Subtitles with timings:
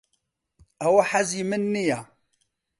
[0.81, 1.99] ئەوە حەزی من نییە.